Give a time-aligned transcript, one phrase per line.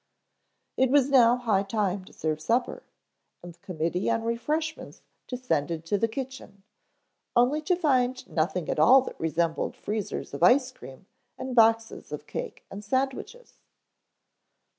[0.77, 2.81] It was now high time to serve supper,
[3.43, 6.63] and the committee on refreshments descended to the kitchen,
[7.35, 11.05] only to find nothing at all that resembled freezers of ice cream
[11.37, 13.59] and boxes of cake and sandwiches.